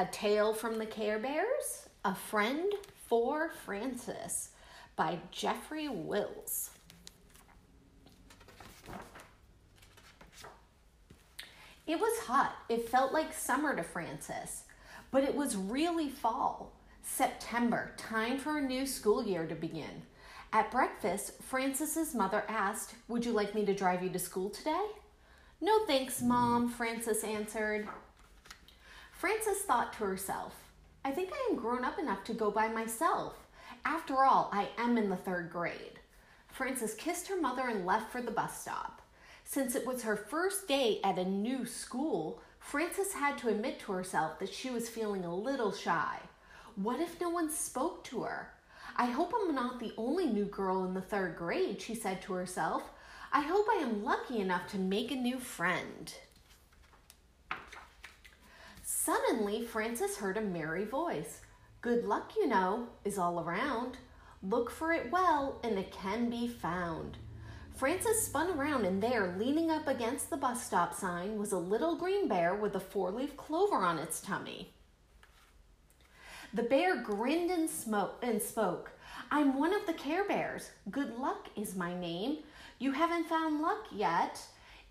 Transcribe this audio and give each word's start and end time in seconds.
A 0.00 0.06
Tale 0.06 0.54
from 0.54 0.78
the 0.78 0.86
Care 0.86 1.18
Bears, 1.18 1.90
A 2.06 2.14
Friend 2.14 2.72
for 3.06 3.50
Frances 3.66 4.48
by 4.96 5.18
Jeffrey 5.30 5.88
Wills. 5.90 6.70
It 11.86 12.00
was 12.00 12.18
hot. 12.20 12.56
It 12.70 12.88
felt 12.88 13.12
like 13.12 13.34
summer 13.34 13.76
to 13.76 13.82
Frances, 13.82 14.62
but 15.10 15.22
it 15.22 15.34
was 15.34 15.54
really 15.54 16.08
fall. 16.08 16.72
September, 17.02 17.92
time 17.98 18.38
for 18.38 18.56
a 18.56 18.62
new 18.62 18.86
school 18.86 19.22
year 19.22 19.46
to 19.46 19.54
begin. 19.54 20.04
At 20.50 20.70
breakfast, 20.70 21.42
Frances's 21.42 22.14
mother 22.14 22.44
asked, 22.48 22.94
Would 23.08 23.26
you 23.26 23.32
like 23.32 23.54
me 23.54 23.66
to 23.66 23.74
drive 23.74 24.02
you 24.02 24.08
to 24.08 24.18
school 24.18 24.48
today? 24.48 24.86
No 25.60 25.84
thanks, 25.84 26.22
Mom, 26.22 26.70
Frances 26.70 27.22
answered. 27.22 27.86
Frances 29.20 29.58
thought 29.58 29.92
to 29.92 30.04
herself, 30.04 30.54
I 31.04 31.10
think 31.10 31.28
I 31.30 31.48
am 31.50 31.58
grown 31.58 31.84
up 31.84 31.98
enough 31.98 32.24
to 32.24 32.32
go 32.32 32.50
by 32.50 32.68
myself. 32.68 33.34
After 33.84 34.24
all, 34.24 34.48
I 34.50 34.70
am 34.78 34.96
in 34.96 35.10
the 35.10 35.16
third 35.16 35.50
grade. 35.50 36.00
Frances 36.48 36.94
kissed 36.94 37.28
her 37.28 37.38
mother 37.38 37.68
and 37.68 37.84
left 37.84 38.10
for 38.10 38.22
the 38.22 38.30
bus 38.30 38.62
stop. 38.62 39.02
Since 39.44 39.74
it 39.74 39.86
was 39.86 40.04
her 40.04 40.16
first 40.16 40.66
day 40.66 41.00
at 41.04 41.18
a 41.18 41.24
new 41.26 41.66
school, 41.66 42.40
Frances 42.60 43.12
had 43.12 43.36
to 43.36 43.50
admit 43.50 43.78
to 43.80 43.92
herself 43.92 44.38
that 44.38 44.54
she 44.54 44.70
was 44.70 44.88
feeling 44.88 45.26
a 45.26 45.36
little 45.36 45.72
shy. 45.72 46.16
What 46.76 46.98
if 46.98 47.20
no 47.20 47.28
one 47.28 47.50
spoke 47.50 48.02
to 48.04 48.22
her? 48.22 48.54
I 48.96 49.04
hope 49.04 49.34
I'm 49.36 49.54
not 49.54 49.80
the 49.80 49.92
only 49.98 50.28
new 50.28 50.46
girl 50.46 50.86
in 50.86 50.94
the 50.94 51.02
third 51.02 51.36
grade, 51.36 51.82
she 51.82 51.94
said 51.94 52.22
to 52.22 52.32
herself. 52.32 52.84
I 53.34 53.42
hope 53.42 53.66
I 53.70 53.82
am 53.82 54.02
lucky 54.02 54.38
enough 54.38 54.66
to 54.68 54.78
make 54.78 55.10
a 55.10 55.14
new 55.14 55.38
friend. 55.38 56.10
Suddenly, 59.02 59.62
Frances 59.62 60.18
heard 60.18 60.36
a 60.36 60.42
merry 60.42 60.84
voice. 60.84 61.40
Good 61.80 62.04
luck, 62.04 62.32
you 62.36 62.46
know, 62.46 62.88
is 63.02 63.16
all 63.16 63.40
around. 63.40 63.96
Look 64.42 64.70
for 64.70 64.92
it 64.92 65.10
well, 65.10 65.58
and 65.64 65.78
it 65.78 65.90
can 65.90 66.28
be 66.28 66.46
found. 66.46 67.16
Frances 67.74 68.20
spun 68.20 68.50
around, 68.50 68.84
and 68.84 69.02
there, 69.02 69.34
leaning 69.38 69.70
up 69.70 69.88
against 69.88 70.28
the 70.28 70.36
bus 70.36 70.62
stop 70.62 70.92
sign, 70.92 71.38
was 71.38 71.52
a 71.52 71.58
little 71.58 71.96
green 71.96 72.28
bear 72.28 72.54
with 72.54 72.76
a 72.76 72.80
four 72.80 73.10
leaf 73.10 73.38
clover 73.38 73.76
on 73.76 73.98
its 73.98 74.20
tummy. 74.20 74.74
The 76.52 76.64
bear 76.64 77.02
grinned 77.02 77.50
and, 77.50 77.70
smoke, 77.70 78.18
and 78.22 78.42
spoke. 78.42 78.90
I'm 79.30 79.58
one 79.58 79.72
of 79.72 79.86
the 79.86 79.94
Care 79.94 80.28
Bears. 80.28 80.72
Good 80.90 81.16
luck 81.16 81.48
is 81.56 81.74
my 81.74 81.98
name. 81.98 82.40
You 82.78 82.92
haven't 82.92 83.30
found 83.30 83.62
luck 83.62 83.86
yet. 83.90 84.42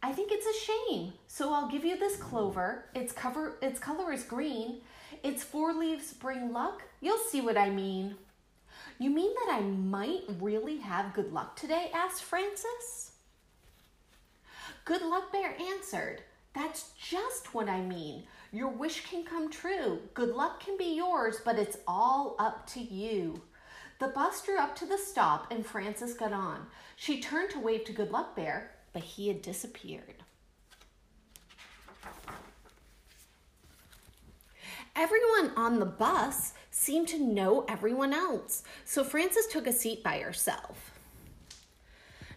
I 0.01 0.13
think 0.13 0.31
it's 0.31 0.47
a 0.47 0.65
shame. 0.65 1.13
So 1.27 1.53
I'll 1.53 1.69
give 1.69 1.83
you 1.83 1.97
this 1.97 2.15
clover. 2.15 2.85
Its 2.95 3.11
cover 3.11 3.57
its 3.61 3.79
color 3.79 4.13
is 4.13 4.23
green. 4.23 4.81
Its 5.23 5.43
four 5.43 5.73
leaves 5.73 6.13
bring 6.13 6.53
luck. 6.53 6.83
You'll 7.01 7.17
see 7.17 7.41
what 7.41 7.57
I 7.57 7.69
mean. 7.69 8.15
You 8.97 9.09
mean 9.09 9.33
that 9.35 9.53
I 9.53 9.61
might 9.61 10.23
really 10.39 10.77
have 10.77 11.13
good 11.13 11.31
luck 11.33 11.55
today? 11.55 11.91
asked 11.93 12.23
Frances. 12.23 13.11
Good 14.85 15.01
Luck 15.01 15.31
Bear 15.31 15.55
answered, 15.59 16.23
That's 16.53 16.91
just 16.97 17.53
what 17.53 17.69
I 17.69 17.81
mean. 17.81 18.23
Your 18.51 18.69
wish 18.69 19.05
can 19.05 19.23
come 19.23 19.51
true. 19.51 19.99
Good 20.13 20.35
luck 20.35 20.59
can 20.59 20.77
be 20.77 20.95
yours, 20.95 21.37
but 21.45 21.59
it's 21.59 21.77
all 21.87 22.35
up 22.39 22.65
to 22.71 22.79
you. 22.79 23.41
The 23.99 24.07
bus 24.07 24.41
drew 24.43 24.57
up 24.57 24.75
to 24.77 24.85
the 24.85 24.97
stop 24.97 25.51
and 25.51 25.65
Frances 25.65 26.13
got 26.13 26.33
on. 26.33 26.65
She 26.95 27.21
turned 27.21 27.51
to 27.51 27.59
wave 27.59 27.83
to 27.85 27.93
Good 27.93 28.11
Luck 28.11 28.35
Bear, 28.35 28.71
but 28.99 29.07
he 29.07 29.29
had 29.29 29.41
disappeared. 29.41 30.23
Everyone 34.93 35.53
on 35.55 35.79
the 35.79 35.85
bus 35.85 36.51
seemed 36.69 37.07
to 37.07 37.17
know 37.17 37.63
everyone 37.69 38.11
else, 38.11 38.63
so 38.83 39.05
Frances 39.05 39.47
took 39.47 39.67
a 39.67 39.71
seat 39.71 40.03
by 40.03 40.19
herself. 40.19 40.91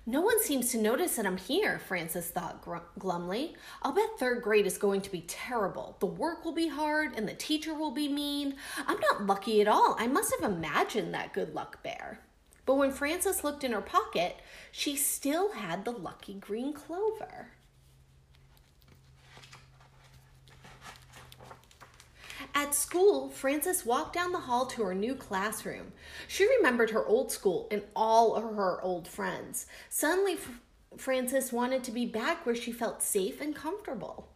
No 0.07 0.21
one 0.21 0.41
seems 0.41 0.71
to 0.71 0.79
notice 0.79 1.17
that 1.17 1.27
I'm 1.27 1.37
here, 1.37 1.81
Frances 1.81 2.29
thought 2.29 2.65
glumly. 2.97 3.57
I'll 3.83 3.91
bet 3.91 4.21
third 4.21 4.45
grade 4.45 4.67
is 4.67 4.79
going 4.79 5.01
to 5.01 5.11
be 5.11 5.23
terrible. 5.23 5.97
The 5.99 6.07
work 6.07 6.45
will 6.45 6.55
be 6.55 6.69
hard 6.69 7.17
and 7.17 7.27
the 7.29 7.35
teacher 7.35 7.75
will 7.75 7.91
be 7.91 8.07
mean. 8.07 8.55
I'm 8.87 9.01
not 9.01 9.27
lucky 9.27 9.61
at 9.61 9.67
all. 9.67 9.97
I 9.99 10.07
must 10.07 10.33
have 10.39 10.49
imagined 10.49 11.13
that 11.13 11.33
good 11.33 11.55
luck 11.55 11.83
bear. 11.83 12.21
But 12.65 12.77
when 12.77 12.93
Frances 12.93 13.43
looked 13.43 13.65
in 13.65 13.73
her 13.73 13.81
pocket, 13.81 14.37
she 14.71 14.97
still 14.97 15.53
had 15.53 15.85
the 15.85 15.91
lucky 15.91 16.35
green 16.35 16.73
clover. 16.73 17.49
At 22.55 22.75
school, 22.75 23.31
Frances 23.31 23.87
walked 23.87 24.15
down 24.15 24.33
the 24.33 24.41
hall 24.41 24.67
to 24.67 24.83
her 24.85 24.95
new 24.95 25.15
classroom. 25.15 25.93
She 26.29 26.47
remembered 26.57 26.91
her 26.91 27.05
old 27.07 27.33
school 27.33 27.67
and 27.71 27.83
all 27.97 28.35
of 28.35 28.45
her 28.45 28.81
old 28.83 29.09
friends. 29.09 29.67
Suddenly, 29.89 30.39
Frances 30.97 31.53
wanted 31.53 31.83
to 31.85 31.91
be 31.91 32.07
back 32.07 32.45
where 32.45 32.55
she 32.55 32.71
felt 32.71 33.03
safe 33.03 33.41
and 33.41 33.57
comfortable. 33.57 34.29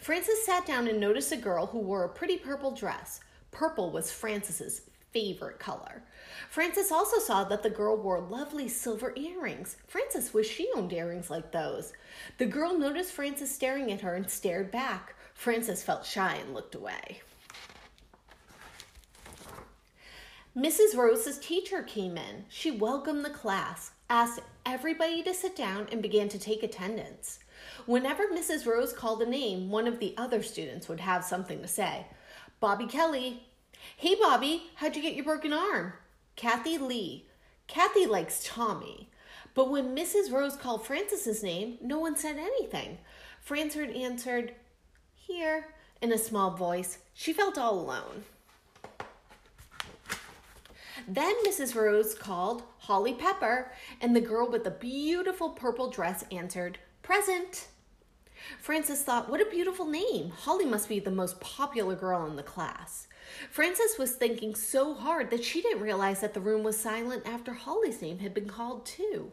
Frances 0.00 0.44
sat 0.44 0.66
down 0.66 0.88
and 0.88 0.98
noticed 0.98 1.32
a 1.32 1.36
girl 1.36 1.66
who 1.66 1.78
wore 1.78 2.04
a 2.04 2.08
pretty 2.08 2.36
purple 2.36 2.72
dress. 2.72 3.20
Purple 3.52 3.90
was 3.90 4.10
Frances's 4.10 4.82
favorite 5.12 5.58
color. 5.58 6.02
Frances 6.50 6.92
also 6.92 7.18
saw 7.18 7.44
that 7.44 7.62
the 7.62 7.70
girl 7.70 7.96
wore 7.96 8.20
lovely 8.20 8.68
silver 8.68 9.12
earrings. 9.16 9.76
Frances 9.86 10.34
wished 10.34 10.52
she 10.52 10.68
owned 10.74 10.92
earrings 10.92 11.30
like 11.30 11.52
those. 11.52 11.92
The 12.38 12.46
girl 12.46 12.78
noticed 12.78 13.12
Frances 13.12 13.54
staring 13.54 13.92
at 13.92 14.00
her 14.02 14.14
and 14.14 14.30
stared 14.30 14.70
back. 14.70 15.14
Frances 15.34 15.82
felt 15.82 16.04
shy 16.04 16.36
and 16.36 16.54
looked 16.54 16.74
away. 16.74 17.20
Mrs. 20.56 20.96
Rose's 20.96 21.38
teacher 21.38 21.82
came 21.82 22.16
in. 22.16 22.46
She 22.48 22.70
welcomed 22.70 23.24
the 23.24 23.30
class, 23.30 23.90
asked 24.08 24.40
everybody 24.64 25.22
to 25.22 25.34
sit 25.34 25.54
down, 25.54 25.86
and 25.92 26.00
began 26.00 26.30
to 26.30 26.38
take 26.38 26.62
attendance. 26.62 27.40
Whenever 27.84 28.28
Mrs. 28.28 28.66
Rose 28.66 28.94
called 28.94 29.20
a 29.20 29.28
name, 29.28 29.68
one 29.68 29.86
of 29.86 29.98
the 29.98 30.14
other 30.16 30.42
students 30.42 30.88
would 30.88 31.00
have 31.00 31.24
something 31.24 31.60
to 31.60 31.68
say. 31.68 32.06
Bobby 32.58 32.86
Kelly. 32.86 33.46
Hey, 33.94 34.14
Bobby, 34.14 34.64
how'd 34.76 34.96
you 34.96 35.02
get 35.02 35.14
your 35.14 35.24
broken 35.24 35.52
arm? 35.52 35.92
Kathy 36.34 36.78
Lee. 36.78 37.26
Kathy 37.66 38.06
likes 38.06 38.42
Tommy. 38.44 39.08
But 39.54 39.70
when 39.70 39.96
Mrs. 39.96 40.32
Rose 40.32 40.56
called 40.56 40.84
Frances's 40.84 41.42
name, 41.42 41.78
no 41.80 41.98
one 41.98 42.16
said 42.16 42.36
anything. 42.36 42.98
Frances 43.40 43.94
answered, 43.94 44.54
Here, 45.14 45.68
in 46.02 46.12
a 46.12 46.18
small 46.18 46.50
voice. 46.50 46.98
She 47.14 47.32
felt 47.32 47.56
all 47.56 47.78
alone. 47.78 48.24
Then 51.08 51.34
Mrs. 51.46 51.74
Rose 51.74 52.14
called 52.14 52.64
Holly 52.78 53.14
Pepper, 53.14 53.70
and 54.00 54.14
the 54.14 54.20
girl 54.20 54.48
with 54.50 54.64
the 54.64 54.70
beautiful 54.70 55.50
purple 55.50 55.90
dress 55.90 56.24
answered, 56.32 56.78
Present. 57.02 57.68
Frances 58.60 59.02
thought, 59.02 59.28
What 59.28 59.40
a 59.40 59.50
beautiful 59.50 59.86
name. 59.86 60.30
Holly 60.30 60.64
must 60.64 60.88
be 60.88 60.98
the 60.98 61.10
most 61.10 61.40
popular 61.40 61.94
girl 61.94 62.26
in 62.26 62.36
the 62.36 62.42
class. 62.42 63.08
Frances 63.50 63.96
was 63.98 64.12
thinking 64.12 64.54
so 64.54 64.94
hard 64.94 65.30
that 65.30 65.44
she 65.44 65.62
didn't 65.62 65.82
realize 65.82 66.20
that 66.20 66.34
the 66.34 66.40
room 66.40 66.62
was 66.62 66.78
silent 66.78 67.26
after 67.26 67.52
Holly's 67.52 68.00
name 68.02 68.18
had 68.20 68.34
been 68.34 68.48
called 68.48 68.86
too. 68.86 69.32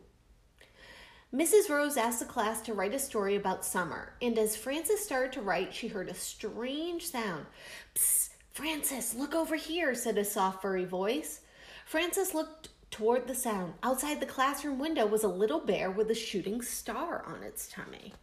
Mrs. 1.33 1.69
Rose 1.69 1.97
asked 1.97 2.19
the 2.19 2.25
class 2.25 2.61
to 2.61 2.73
write 2.73 2.93
a 2.93 2.99
story 2.99 3.35
about 3.35 3.65
summer, 3.65 4.13
and 4.21 4.37
as 4.37 4.55
Frances 4.55 5.03
started 5.03 5.31
to 5.33 5.41
write, 5.41 5.73
she 5.73 5.87
heard 5.87 6.09
a 6.09 6.13
strange 6.13 7.07
sound. 7.07 7.47
Psst, 7.95 8.29
Frances, 8.51 9.15
look 9.15 9.33
over 9.33 9.55
here, 9.55 9.95
said 9.95 10.19
a 10.19 10.25
soft, 10.25 10.61
furry 10.61 10.85
voice. 10.85 11.41
Frances 11.87 12.35
looked 12.35 12.69
toward 12.91 13.27
the 13.27 13.33
sound. 13.33 13.73
Outside 13.81 14.19
the 14.19 14.27
classroom 14.27 14.77
window 14.77 15.07
was 15.07 15.23
a 15.23 15.27
little 15.27 15.59
bear 15.59 15.89
with 15.89 16.11
a 16.11 16.15
shooting 16.15 16.61
star 16.61 17.23
on 17.25 17.41
its 17.41 17.67
tummy. 17.67 18.13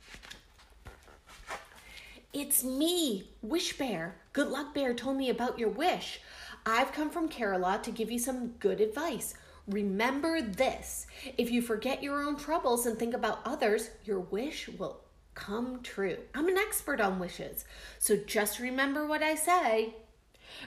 It's 2.33 2.63
me, 2.63 3.29
Wish 3.43 3.77
Bear. 3.77 4.15
Good 4.33 4.51
Luck 4.51 4.73
Bear 4.73 4.95
told 4.95 5.17
me 5.17 5.31
about 5.31 5.59
your 5.59 5.69
wish. 5.69 6.21
I've 6.65 6.93
come 6.93 7.11
from 7.11 7.29
Care-a-Lot 7.29 7.83
to 7.83 7.91
give 7.91 8.09
you 8.09 8.21
some 8.21 8.53
good 8.61 8.81
advice. 8.81 9.35
Remember 9.67 10.41
this 10.41 11.09
if 11.37 11.51
you 11.51 11.61
forget 11.61 12.05
your 12.05 12.23
own 12.23 12.37
troubles 12.37 12.87
and 12.87 12.97
think 12.97 13.15
about 13.15 13.41
others, 13.45 13.91
your 14.05 14.21
wish 14.21 14.69
will 14.69 15.01
come 15.35 15.81
true. 15.83 16.19
I'm 16.33 16.47
an 16.47 16.57
expert 16.57 17.01
on 17.01 17.19
wishes, 17.19 17.65
so 17.99 18.17
just 18.17 18.61
remember 18.61 19.09
what 19.09 19.25
I 19.25 19.35
say. 19.35 19.97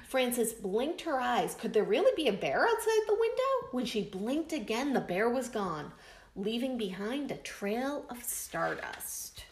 Frances 0.10 0.52
blinked 0.52 1.02
her 1.02 1.22
eyes. 1.22 1.56
Could 1.56 1.72
there 1.72 1.86
really 1.86 2.12
be 2.18 2.28
a 2.28 2.34
bear 2.34 2.68
outside 2.68 3.08
the 3.08 3.18
window? 3.18 3.70
When 3.72 3.86
she 3.86 4.04
blinked 4.04 4.52
again, 4.52 4.92
the 4.92 5.00
bear 5.00 5.30
was 5.30 5.48
gone, 5.48 5.94
leaving 6.36 6.78
behind 6.78 7.32
a 7.32 7.38
trail 7.38 8.06
of 8.10 8.22
stardust. 8.22 9.46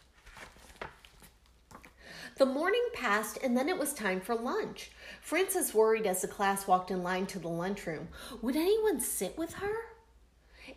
The 2.42 2.48
morning 2.48 2.82
passed, 2.92 3.38
and 3.44 3.56
then 3.56 3.70
it 3.70 3.78
was 3.78 3.94
time 3.94 4.20
for 4.20 4.34
lunch. 4.34 4.90
Frances 5.22 5.76
worried 5.76 6.08
as 6.08 6.24
the 6.24 6.28
class 6.28 6.66
walked 6.66 6.90
in 6.90 7.04
line 7.04 7.28
to 7.28 7.38
the 7.38 7.48
lunchroom. 7.48 8.08
Would 8.42 8.56
anyone 8.56 9.00
sit 9.00 9.38
with 9.38 9.54
her? 9.54 9.72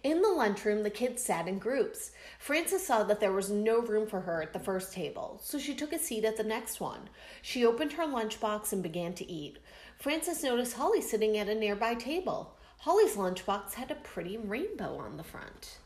In 0.02 0.20
the 0.20 0.28
lunchroom, 0.28 0.82
the 0.82 0.90
kids 0.90 1.22
sat 1.22 1.48
in 1.48 1.58
groups. 1.58 2.10
Frances 2.38 2.86
saw 2.86 3.02
that 3.04 3.18
there 3.18 3.32
was 3.32 3.48
no 3.48 3.80
room 3.80 4.06
for 4.06 4.20
her 4.20 4.42
at 4.42 4.52
the 4.52 4.58
first 4.58 4.92
table, 4.92 5.40
so 5.42 5.58
she 5.58 5.74
took 5.74 5.94
a 5.94 5.98
seat 5.98 6.26
at 6.26 6.36
the 6.36 6.44
next 6.44 6.82
one. 6.82 7.08
She 7.40 7.64
opened 7.64 7.94
her 7.94 8.04
lunchbox 8.04 8.74
and 8.74 8.82
began 8.82 9.14
to 9.14 9.32
eat. 9.32 9.56
Frances 9.98 10.44
noticed 10.44 10.74
Holly 10.76 11.00
sitting 11.00 11.38
at 11.38 11.48
a 11.48 11.54
nearby 11.54 11.94
table. 11.94 12.58
Holly's 12.80 13.16
lunchbox 13.16 13.72
had 13.72 13.90
a 13.90 13.94
pretty 13.94 14.36
rainbow 14.36 14.98
on 14.98 15.16
the 15.16 15.24
front. 15.24 15.78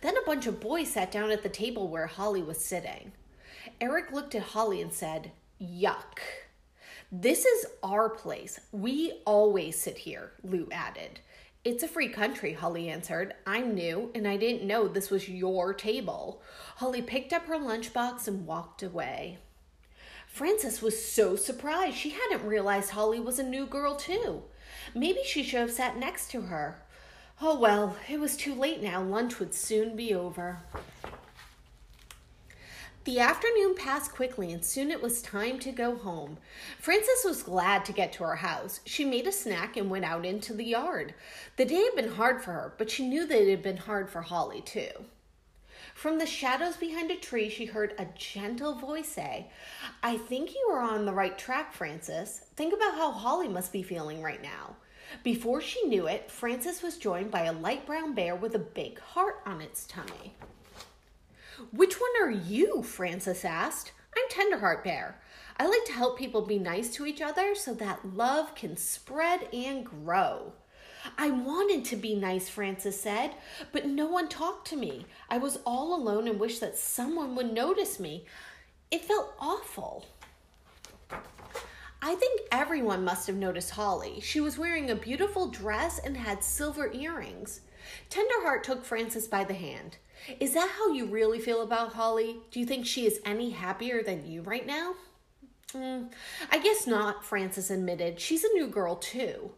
Then 0.00 0.16
a 0.16 0.24
bunch 0.24 0.46
of 0.46 0.60
boys 0.60 0.92
sat 0.92 1.10
down 1.10 1.32
at 1.32 1.42
the 1.42 1.48
table 1.48 1.88
where 1.88 2.06
Holly 2.06 2.44
was 2.44 2.64
sitting. 2.64 3.10
Eric 3.80 4.12
looked 4.12 4.34
at 4.34 4.42
Holly 4.42 4.80
and 4.80 4.92
said, 4.92 5.32
Yuck. 5.60 6.18
This 7.12 7.44
is 7.44 7.66
our 7.82 8.08
place. 8.08 8.58
We 8.72 9.20
always 9.24 9.78
sit 9.78 9.98
here, 9.98 10.32
Lou 10.42 10.68
added. 10.72 11.20
It's 11.64 11.82
a 11.82 11.88
free 11.88 12.08
country, 12.08 12.52
Holly 12.52 12.88
answered. 12.88 13.34
I'm 13.46 13.74
new 13.74 14.10
and 14.14 14.26
I 14.26 14.36
didn't 14.36 14.66
know 14.66 14.86
this 14.86 15.10
was 15.10 15.28
your 15.28 15.74
table. 15.74 16.42
Holly 16.76 17.02
picked 17.02 17.32
up 17.32 17.46
her 17.46 17.56
lunchbox 17.56 18.28
and 18.28 18.46
walked 18.46 18.82
away. 18.82 19.38
Frances 20.26 20.82
was 20.82 21.04
so 21.04 21.34
surprised. 21.34 21.96
She 21.96 22.10
hadn't 22.10 22.46
realized 22.46 22.90
Holly 22.90 23.18
was 23.18 23.38
a 23.38 23.42
new 23.42 23.66
girl, 23.66 23.96
too. 23.96 24.42
Maybe 24.94 25.20
she 25.24 25.42
should 25.42 25.60
have 25.60 25.72
sat 25.72 25.96
next 25.96 26.30
to 26.32 26.42
her. 26.42 26.82
Oh 27.40 27.58
well, 27.58 27.96
it 28.08 28.18
was 28.20 28.36
too 28.36 28.54
late 28.54 28.82
now. 28.82 29.02
Lunch 29.02 29.38
would 29.38 29.54
soon 29.54 29.96
be 29.96 30.14
over. 30.14 30.60
The 33.06 33.20
afternoon 33.20 33.76
passed 33.76 34.10
quickly, 34.10 34.50
and 34.52 34.64
soon 34.64 34.90
it 34.90 35.00
was 35.00 35.22
time 35.22 35.60
to 35.60 35.70
go 35.70 35.94
home. 35.94 36.38
Frances 36.80 37.24
was 37.24 37.44
glad 37.44 37.84
to 37.84 37.92
get 37.92 38.12
to 38.14 38.24
her 38.24 38.34
house. 38.34 38.80
She 38.84 39.04
made 39.04 39.28
a 39.28 39.32
snack 39.32 39.76
and 39.76 39.88
went 39.88 40.04
out 40.04 40.26
into 40.26 40.52
the 40.52 40.64
yard. 40.64 41.14
The 41.54 41.66
day 41.66 41.84
had 41.84 41.94
been 41.94 42.14
hard 42.14 42.42
for 42.42 42.50
her, 42.50 42.74
but 42.78 42.90
she 42.90 43.06
knew 43.06 43.24
that 43.24 43.42
it 43.42 43.48
had 43.48 43.62
been 43.62 43.76
hard 43.76 44.10
for 44.10 44.22
Holly, 44.22 44.60
too. 44.60 44.90
From 45.94 46.18
the 46.18 46.26
shadows 46.26 46.76
behind 46.76 47.12
a 47.12 47.16
tree, 47.16 47.48
she 47.48 47.66
heard 47.66 47.94
a 47.96 48.08
gentle 48.18 48.74
voice 48.74 49.10
say, 49.10 49.46
I 50.02 50.16
think 50.16 50.52
you 50.52 50.68
are 50.72 50.82
on 50.82 51.06
the 51.06 51.14
right 51.14 51.38
track, 51.38 51.74
Frances. 51.74 52.40
Think 52.56 52.74
about 52.74 52.96
how 52.96 53.12
Holly 53.12 53.46
must 53.46 53.72
be 53.72 53.84
feeling 53.84 54.20
right 54.20 54.42
now. 54.42 54.74
Before 55.22 55.60
she 55.60 55.86
knew 55.86 56.08
it, 56.08 56.28
Frances 56.28 56.82
was 56.82 56.98
joined 56.98 57.30
by 57.30 57.44
a 57.44 57.52
light 57.52 57.86
brown 57.86 58.14
bear 58.14 58.34
with 58.34 58.56
a 58.56 58.58
big 58.58 58.98
heart 58.98 59.42
on 59.46 59.60
its 59.60 59.86
tummy. 59.86 60.34
Which 61.72 62.00
one 62.00 62.10
are 62.22 62.30
you? 62.30 62.82
Frances 62.82 63.44
asked. 63.44 63.92
I'm 64.16 64.28
Tenderheart 64.28 64.84
Bear. 64.84 65.20
I 65.58 65.66
like 65.66 65.84
to 65.86 65.92
help 65.92 66.18
people 66.18 66.42
be 66.42 66.58
nice 66.58 66.92
to 66.94 67.06
each 67.06 67.22
other 67.22 67.54
so 67.54 67.72
that 67.74 68.14
love 68.14 68.54
can 68.54 68.76
spread 68.76 69.48
and 69.54 69.84
grow. 69.84 70.52
I 71.16 71.30
wanted 71.30 71.84
to 71.86 71.96
be 71.96 72.14
nice, 72.14 72.48
Frances 72.48 73.00
said, 73.00 73.32
but 73.72 73.86
no 73.86 74.06
one 74.06 74.28
talked 74.28 74.68
to 74.68 74.76
me. 74.76 75.06
I 75.30 75.38
was 75.38 75.60
all 75.64 75.94
alone 75.94 76.28
and 76.28 76.38
wished 76.38 76.60
that 76.60 76.76
someone 76.76 77.34
would 77.36 77.52
notice 77.52 77.98
me. 77.98 78.26
It 78.90 79.04
felt 79.04 79.34
awful. 79.38 80.06
I 82.02 82.14
think 82.16 82.42
everyone 82.52 83.04
must 83.04 83.26
have 83.28 83.36
noticed 83.36 83.70
Holly. 83.70 84.20
She 84.20 84.40
was 84.40 84.58
wearing 84.58 84.90
a 84.90 84.96
beautiful 84.96 85.48
dress 85.48 85.98
and 85.98 86.16
had 86.16 86.44
silver 86.44 86.92
earrings. 86.92 87.60
Tenderheart 88.10 88.62
took 88.62 88.84
Frances 88.84 89.26
by 89.26 89.44
the 89.44 89.54
hand. 89.54 89.96
Is 90.40 90.54
that 90.54 90.70
how 90.70 90.92
you 90.92 91.06
really 91.06 91.38
feel 91.38 91.62
about 91.62 91.92
Holly? 91.92 92.36
Do 92.50 92.60
you 92.60 92.66
think 92.66 92.86
she 92.86 93.06
is 93.06 93.20
any 93.24 93.50
happier 93.50 94.02
than 94.02 94.26
you 94.26 94.42
right 94.42 94.66
now? 94.66 94.94
Mm, 95.72 96.10
I 96.50 96.58
guess 96.58 96.86
not, 96.86 97.24
Frances 97.24 97.70
admitted. 97.70 98.20
She's 98.20 98.44
a 98.44 98.52
new 98.54 98.68
girl, 98.68 98.96
too. 98.96 99.50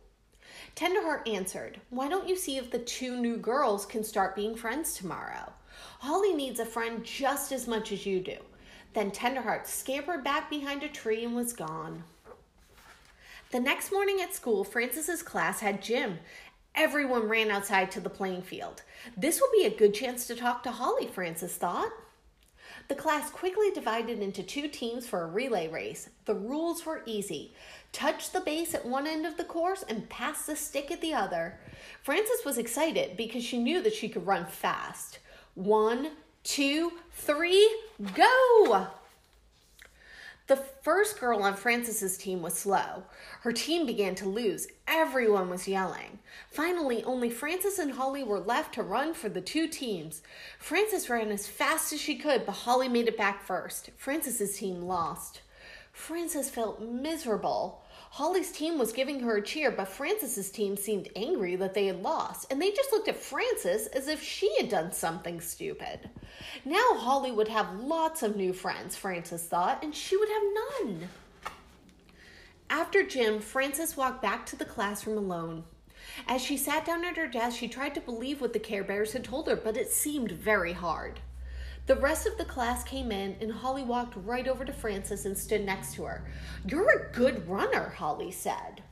Tenderheart 0.74 1.28
answered, 1.28 1.80
Why 1.90 2.08
don't 2.08 2.28
you 2.28 2.36
see 2.36 2.56
if 2.56 2.70
the 2.70 2.78
two 2.78 3.16
new 3.16 3.36
girls 3.36 3.84
can 3.86 4.04
start 4.04 4.36
being 4.36 4.54
friends 4.54 4.94
tomorrow? 4.94 5.52
Holly 6.00 6.34
needs 6.34 6.60
a 6.60 6.66
friend 6.66 7.04
just 7.04 7.52
as 7.52 7.66
much 7.66 7.92
as 7.92 8.06
you 8.06 8.20
do. 8.20 8.36
Then 8.94 9.10
Tenderheart 9.10 9.66
scampered 9.66 10.24
back 10.24 10.48
behind 10.48 10.82
a 10.82 10.88
tree 10.88 11.24
and 11.24 11.34
was 11.34 11.52
gone. 11.52 12.04
The 13.50 13.60
next 13.60 13.92
morning 13.92 14.20
at 14.20 14.34
school, 14.34 14.62
Frances's 14.62 15.22
class 15.22 15.60
had 15.60 15.82
gym, 15.82 16.18
Everyone 16.78 17.28
ran 17.28 17.50
outside 17.50 17.90
to 17.90 18.00
the 18.00 18.08
playing 18.08 18.42
field. 18.42 18.82
This 19.16 19.40
will 19.40 19.50
be 19.52 19.64
a 19.64 19.76
good 19.76 19.92
chance 19.92 20.28
to 20.28 20.36
talk 20.36 20.62
to 20.62 20.70
Holly, 20.70 21.08
Frances 21.08 21.56
thought. 21.56 21.90
The 22.86 22.94
class 22.94 23.30
quickly 23.30 23.72
divided 23.72 24.20
into 24.20 24.44
two 24.44 24.68
teams 24.68 25.04
for 25.04 25.24
a 25.24 25.26
relay 25.26 25.66
race. 25.66 26.08
The 26.24 26.36
rules 26.36 26.86
were 26.86 27.02
easy 27.04 27.52
touch 27.90 28.30
the 28.30 28.40
base 28.40 28.74
at 28.74 28.86
one 28.86 29.08
end 29.08 29.26
of 29.26 29.36
the 29.36 29.44
course 29.44 29.82
and 29.88 30.08
pass 30.08 30.46
the 30.46 30.54
stick 30.54 30.92
at 30.92 31.00
the 31.00 31.14
other. 31.14 31.58
Frances 32.04 32.44
was 32.44 32.58
excited 32.58 33.16
because 33.16 33.42
she 33.42 33.58
knew 33.58 33.82
that 33.82 33.94
she 33.94 34.08
could 34.08 34.26
run 34.26 34.46
fast. 34.46 35.18
One, 35.54 36.12
two, 36.44 36.92
three, 37.10 37.68
go! 38.14 38.88
The 40.48 40.56
first 40.56 41.20
girl 41.20 41.42
on 41.42 41.56
Frances's 41.56 42.16
team 42.16 42.40
was 42.40 42.54
slow. 42.54 43.02
Her 43.42 43.52
team 43.52 43.84
began 43.84 44.14
to 44.14 44.26
lose. 44.26 44.66
Everyone 44.86 45.50
was 45.50 45.68
yelling. 45.68 46.20
Finally, 46.50 47.04
only 47.04 47.28
Frances 47.28 47.78
and 47.78 47.92
Holly 47.92 48.24
were 48.24 48.40
left 48.40 48.72
to 48.74 48.82
run 48.82 49.12
for 49.12 49.28
the 49.28 49.42
two 49.42 49.68
teams. 49.68 50.22
Frances 50.58 51.10
ran 51.10 51.30
as 51.30 51.46
fast 51.46 51.92
as 51.92 52.00
she 52.00 52.16
could, 52.16 52.46
but 52.46 52.52
Holly 52.52 52.88
made 52.88 53.08
it 53.08 53.18
back 53.18 53.44
first. 53.44 53.90
Frances's 53.98 54.56
team 54.56 54.80
lost. 54.80 55.42
Frances 55.92 56.48
felt 56.48 56.80
miserable. 56.80 57.82
Holly's 58.10 58.50
team 58.50 58.78
was 58.78 58.92
giving 58.92 59.20
her 59.20 59.36
a 59.36 59.42
cheer, 59.42 59.70
but 59.70 59.88
Frances's 59.88 60.50
team 60.50 60.76
seemed 60.76 61.08
angry 61.14 61.56
that 61.56 61.74
they 61.74 61.86
had 61.86 62.02
lost, 62.02 62.50
and 62.50 62.60
they 62.60 62.70
just 62.70 62.90
looked 62.90 63.08
at 63.08 63.16
Frances 63.16 63.86
as 63.88 64.08
if 64.08 64.22
she 64.22 64.52
had 64.58 64.68
done 64.68 64.92
something 64.92 65.40
stupid. 65.40 66.08
Now 66.64 66.94
Holly 66.94 67.30
would 67.30 67.48
have 67.48 67.80
lots 67.80 68.22
of 68.22 68.34
new 68.34 68.52
friends, 68.52 68.96
Frances 68.96 69.44
thought, 69.44 69.84
and 69.84 69.94
she 69.94 70.16
would 70.16 70.28
have 70.28 70.42
none. 70.82 71.08
After 72.70 73.02
gym, 73.02 73.40
Frances 73.40 73.96
walked 73.96 74.20
back 74.20 74.46
to 74.46 74.56
the 74.56 74.64
classroom 74.64 75.18
alone. 75.18 75.64
As 76.26 76.42
she 76.42 76.56
sat 76.56 76.84
down 76.84 77.04
at 77.04 77.16
her 77.16 77.26
desk, 77.26 77.58
she 77.58 77.68
tried 77.68 77.94
to 77.94 78.00
believe 78.00 78.40
what 78.40 78.52
the 78.52 78.58
Care 78.58 78.84
Bears 78.84 79.12
had 79.12 79.24
told 79.24 79.46
her, 79.48 79.56
but 79.56 79.76
it 79.76 79.92
seemed 79.92 80.32
very 80.32 80.72
hard. 80.72 81.20
The 81.88 81.96
rest 81.96 82.26
of 82.26 82.36
the 82.36 82.44
class 82.44 82.84
came 82.84 83.10
in, 83.10 83.34
and 83.40 83.50
Holly 83.50 83.82
walked 83.82 84.14
right 84.14 84.46
over 84.46 84.62
to 84.62 84.74
Frances 84.74 85.24
and 85.24 85.36
stood 85.36 85.64
next 85.64 85.94
to 85.94 86.04
her. 86.04 86.30
You're 86.66 86.90
a 86.90 87.12
good 87.12 87.48
runner, 87.48 87.88
Holly 87.96 88.30
said. 88.30 88.82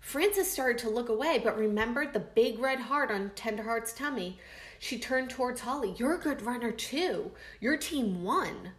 Frances 0.00 0.50
started 0.50 0.78
to 0.78 0.88
look 0.88 1.10
away, 1.10 1.42
but 1.44 1.58
remembered 1.58 2.14
the 2.14 2.20
big 2.20 2.58
red 2.58 2.80
heart 2.80 3.10
on 3.10 3.32
Tenderheart's 3.36 3.92
tummy. 3.92 4.38
She 4.78 4.98
turned 4.98 5.28
towards 5.28 5.60
Holly. 5.60 5.94
You're 5.98 6.14
a 6.14 6.18
good 6.18 6.40
runner, 6.40 6.72
too. 6.72 7.32
Your 7.60 7.76
team 7.76 8.24
won. 8.24 8.70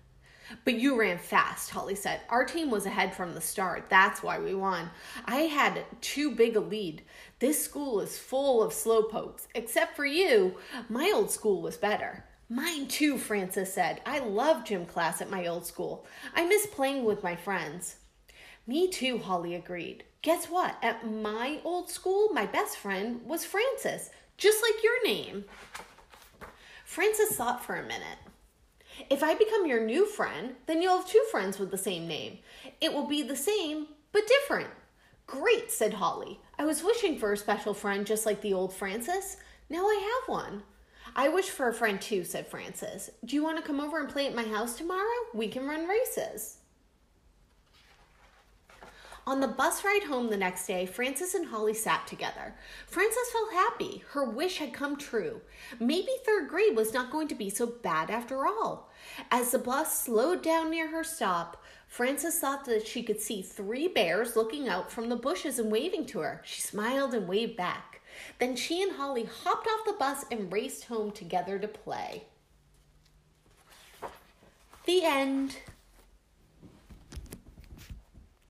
But 0.66 0.76
you 0.76 1.00
ran 1.00 1.18
fast, 1.18 1.70
Holly 1.70 1.96
said. 1.96 2.22
Our 2.30 2.46
team 2.46 2.70
was 2.70 2.86
ahead 2.86 3.14
from 3.14 3.34
the 3.34 3.42
start. 3.42 3.90
That's 3.90 4.24
why 4.24 4.40
we 4.40 4.54
won. 4.54 4.90
I 5.26 5.42
had 5.42 5.86
too 6.02 6.32
big 6.36 6.56
a 6.56 6.60
lead. 6.60 7.04
This 7.40 7.64
school 7.64 8.02
is 8.02 8.18
full 8.18 8.64
of 8.64 8.74
slowpokes. 8.74 9.48
Except 9.56 9.96
for 9.96 10.06
you, 10.06 10.56
my 10.90 11.12
old 11.14 11.32
school 11.32 11.62
was 11.62 11.78
better. 11.78 12.26
Mine 12.50 12.88
too, 12.88 13.18
Frances 13.18 13.72
said. 13.72 14.02
I 14.06 14.20
love 14.20 14.66
gym 14.66 14.86
class 14.86 15.22
at 15.22 15.30
my 15.30 15.46
old 15.46 15.66
school. 15.66 16.08
I 16.36 16.46
miss 16.46 16.66
playing 16.66 17.04
with 17.04 17.22
my 17.24 17.36
friends. 17.36 17.98
Me 18.66 18.88
too, 18.90 19.20
Holly 19.20 19.56
agreed. 19.56 20.04
Guess 20.22 20.46
what? 20.46 20.76
At 20.82 21.10
my 21.10 21.60
old 21.64 21.90
school, 21.90 22.30
my 22.34 22.46
best 22.46 22.78
friend 22.78 23.22
was 23.26 23.46
Frances, 23.46 24.10
just 24.38 24.62
like 24.62 24.84
your 24.84 25.06
name. 25.06 25.46
Frances 26.86 27.36
thought 27.38 27.64
for 27.64 27.76
a 27.76 27.84
minute. 27.84 28.18
If 29.10 29.24
I 29.24 29.34
become 29.34 29.66
your 29.66 29.86
new 29.86 30.06
friend, 30.06 30.56
then 30.66 30.82
you'll 30.82 30.98
have 30.98 31.08
two 31.08 31.24
friends 31.32 31.60
with 31.60 31.72
the 31.72 31.78
same 31.78 32.08
name. 32.08 32.40
It 32.82 32.94
will 32.94 33.08
be 33.08 33.22
the 33.22 33.36
same, 33.36 33.88
but 34.12 34.28
different. 34.28 34.70
Great, 35.28 35.72
said 35.72 35.94
Holly. 35.94 36.40
I 36.58 36.66
was 36.66 36.84
wishing 36.84 37.18
for 37.18 37.32
a 37.32 37.38
special 37.38 37.74
friend 37.74 38.06
just 38.06 38.26
like 38.26 38.42
the 38.42 38.54
old 38.54 38.74
Frances. 38.74 39.38
Now 39.70 39.86
I 39.86 40.20
have 40.20 40.30
one. 40.30 40.64
I 41.16 41.30
wish 41.30 41.50
for 41.50 41.70
a 41.70 41.74
friend 41.74 42.02
too, 42.02 42.24
said 42.24 42.48
Frances. 42.48 43.10
Do 43.26 43.36
you 43.36 43.44
want 43.44 43.58
to 43.58 43.64
come 43.64 43.80
over 43.80 44.00
and 44.00 44.10
play 44.10 44.28
at 44.28 44.36
my 44.36 44.44
house 44.44 44.76
tomorrow? 44.76 45.08
We 45.34 45.48
can 45.48 45.68
run 45.68 45.88
races. 45.88 46.58
On 49.28 49.40
the 49.40 49.48
bus 49.48 49.84
ride 49.84 50.04
home 50.04 50.30
the 50.30 50.38
next 50.38 50.66
day, 50.66 50.86
Frances 50.86 51.36
and 51.36 51.48
Holly 51.48 51.74
sat 51.74 52.08
together. 52.08 52.56
Frances 52.88 53.30
felt 53.32 53.54
happy. 53.54 54.04
Her 54.10 54.24
wish 54.24 54.58
had 54.58 54.74
come 54.74 54.96
true. 54.96 55.42
Maybe 55.80 56.10
third 56.26 56.50
grade 56.50 56.76
was 56.76 56.94
not 56.94 57.12
going 57.12 57.28
to 57.28 57.36
be 57.36 57.50
so 57.50 57.68
bad 57.68 58.10
after 58.10 58.48
all. 58.48 58.90
As 59.30 59.52
the 59.52 59.60
bus 59.60 60.02
slowed 60.02 60.42
down 60.42 60.72
near 60.72 60.88
her 60.88 61.04
stop, 61.04 61.64
Frances 61.88 62.40
thought 62.40 62.66
that 62.66 62.88
she 62.88 63.04
could 63.04 63.20
see 63.20 63.42
three 63.42 63.88
bears 63.88 64.36
looking 64.36 64.68
out 64.68 64.92
from 64.92 65.10
the 65.10 65.16
bushes 65.16 65.60
and 65.60 65.72
waving 65.72 66.06
to 66.08 66.20
her. 66.20 66.42
She 66.46 66.62
smiled 66.62 67.14
and 67.14 67.28
waved 67.28 67.58
back. 67.58 68.02
Then 68.40 68.56
she 68.56 68.82
and 68.82 68.94
Holly 68.94 69.28
hopped 69.44 69.68
off 69.68 69.86
the 69.86 69.94
bus 69.94 70.26
and 70.32 70.52
raced 70.52 70.86
home 70.86 71.12
together 71.12 71.60
to 71.60 71.68
play. 71.68 72.26
The 74.86 75.04
end. 75.04 75.58